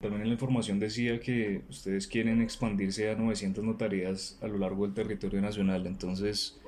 [0.00, 4.86] También en la información decía que ustedes quieren expandirse a 900 notarías a lo largo
[4.86, 5.86] del territorio nacional.
[5.86, 6.58] Entonces,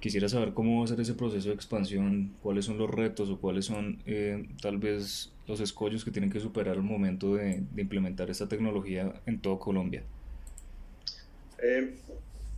[0.00, 3.38] quisiera saber cómo va a ser ese proceso de expansión, cuáles son los retos o
[3.38, 8.28] cuáles son eh, tal vez los escollos que tienen que superar al momento de, implementar
[8.28, 10.02] esta tecnología en todo Colombia.
[11.62, 11.94] Eh,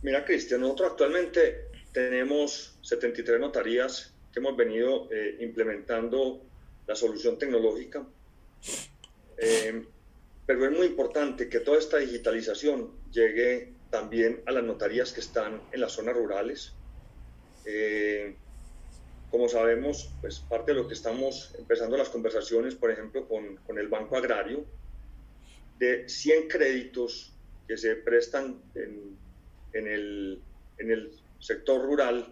[0.01, 6.41] mira, Cristian, nosotros actualmente tenemos 73 notarías que hemos venido eh, implementando
[6.87, 8.03] la solución tecnológica.
[10.47, 15.61] Pero es muy importante que toda esta digitalización llegue también a las notarías que están
[15.73, 16.73] en las zonas rurales.
[17.65, 18.33] Eh,
[19.29, 23.77] como sabemos, pues parte de lo que estamos empezando las conversaciones, por ejemplo, con, con
[23.77, 24.65] el Banco Agrario,
[25.79, 27.33] de 100 créditos
[27.67, 29.17] que se prestan en,
[29.73, 30.41] en, el,
[30.77, 32.25] en el sector rural,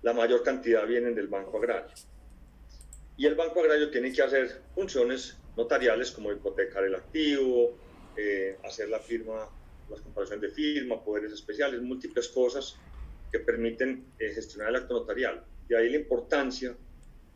[0.00, 1.94] la mayor cantidad vienen del Banco Agrario.
[3.16, 7.76] Y el Banco Agrario tiene que hacer funciones notariales como hipotecar el activo,
[8.16, 9.48] eh, hacer la firma,
[9.88, 12.76] las comparaciones de firma, poderes especiales, múltiples cosas
[13.30, 15.44] que permiten eh, gestionar el acto notarial.
[15.68, 16.76] De ahí la importancia,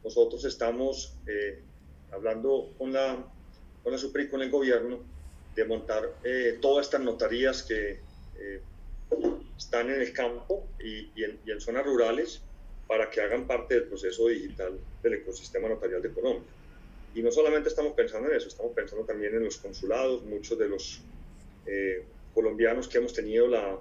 [0.02, 1.62] nosotros estamos eh,
[2.11, 3.24] hablando con la,
[3.83, 5.05] con la SUPRI, con el gobierno,
[5.55, 6.05] de montar
[6.61, 7.98] todas estas notarías que
[9.56, 12.47] están en el campo y, y, en, y en zonas rurales
[12.89, 16.50] para que hagan parte del proceso digital del ecosistema notarial de Colombia.
[17.14, 20.69] Y no solamente estamos pensando en eso, estamos pensando también en los consulados, muchos de
[20.69, 21.03] los
[21.67, 22.03] eh,
[22.34, 23.78] colombianos que hemos tenido la,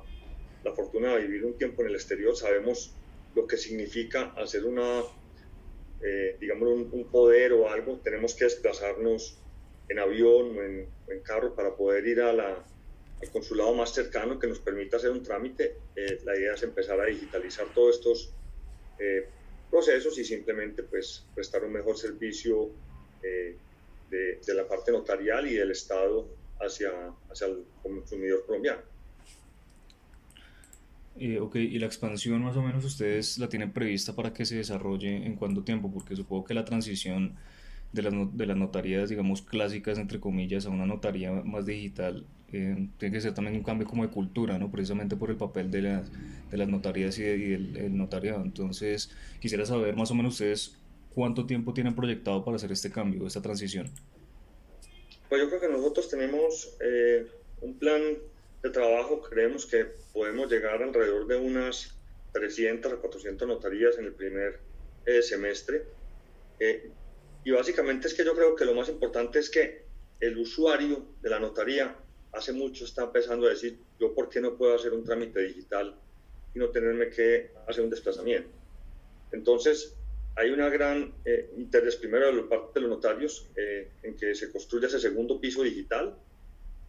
[0.63, 2.93] la, fortuna de vivir un tiempo en el exterior, sabemos
[3.33, 5.03] lo que significa hacer una,
[6.01, 9.37] eh, digamos, un, poder o algo, tenemos que desplazarnos
[9.89, 12.63] en avión o en, en carro para poder ir a la,
[13.21, 15.75] al consulado más cercano que nos permita hacer un trámite.
[15.95, 18.33] Eh, la idea es empezar a digitalizar todos estos
[19.69, 22.71] procesos y simplemente pues prestar un mejor servicio
[23.23, 23.55] eh,
[24.09, 26.27] de, la parte notarial y del Estado
[26.59, 26.89] hacia,
[27.29, 28.81] hacia el consumidor colombiano.
[31.19, 34.55] Eh, ok, y la expansión más o menos ustedes la tienen prevista para que se
[34.55, 37.35] desarrolle en cuánto tiempo, porque supongo que la transición
[37.93, 42.87] de las, de las notarías, digamos, clásicas, entre comillas, a una notaría más digital, eh,
[42.97, 44.71] tiene que ser también un cambio como de cultura, ¿no?
[44.71, 46.11] Precisamente por el papel de las,
[46.49, 48.41] de las notarías y, del notariado.
[48.41, 50.77] Entonces, quisiera saber más o menos ustedes
[51.17, 53.89] ¿Cuánto tiempo tienen proyectado para hacer este cambio, esta transición?
[55.27, 57.25] Pues yo creo que nosotros tenemos eh,
[57.61, 58.03] un plan
[58.61, 61.95] de trabajo, creemos que podemos llegar alrededor de unas
[62.33, 64.59] 300 a 400 notarías en el primer
[65.07, 65.85] eh, semestre.
[66.59, 66.91] Eh,
[67.47, 69.85] y básicamente es que yo creo que lo más importante es que
[70.19, 71.95] el usuario de la notaría
[72.33, 75.95] hace mucho está empezando a decir, yo por qué no puedo hacer un trámite digital
[76.53, 78.49] y no tenerme que hacer un desplazamiento.
[79.31, 79.95] Entonces,
[80.35, 84.51] hay una gran eh, interés primero de parte de los notarios eh, en que se
[84.51, 86.17] construya ese segundo piso digital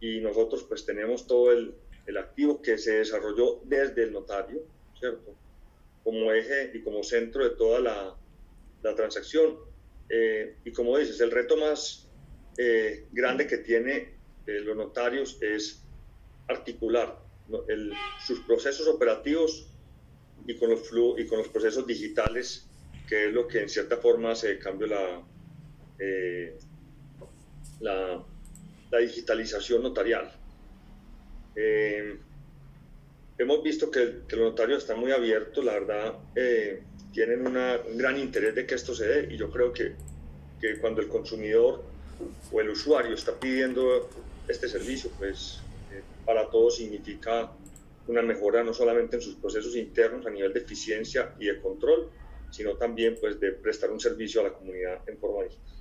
[0.01, 1.73] y nosotros pues tenemos todo el,
[2.05, 4.59] el, activo que se desarrolló desde el notario,
[4.99, 5.33] ¿cierto?
[6.03, 8.13] Como eje y como centro de toda la,
[8.83, 9.69] la transacción.
[10.09, 12.05] Eh, y como dices, el reto más
[13.11, 15.81] grande que tiene los notarios es
[16.49, 17.17] articular
[17.69, 17.93] el,
[18.25, 19.67] sus procesos operativos
[20.45, 20.81] y con los,
[21.17, 22.69] y con los procesos digitales
[23.09, 25.23] que es lo que en cierta forma se cambió la,
[25.97, 26.55] eh,
[27.79, 28.23] la,
[28.99, 30.31] digitalización notarial.
[31.55, 32.19] Eh,
[33.37, 36.83] hemos visto que, que, los notarios están muy abiertos, la verdad, eh,
[37.13, 39.93] tienen un gran interés de que esto se dé y yo creo que,
[40.61, 41.83] que cuando el consumidor
[42.51, 44.09] o el usuario está pidiendo
[44.47, 45.61] este servicio, pues
[46.25, 47.51] para todos significa
[48.07, 52.09] una mejora no solamente en sus procesos internos a nivel de eficiencia y de control,
[52.51, 55.78] sino también pues de prestar un servicio a la comunidad en forma digital.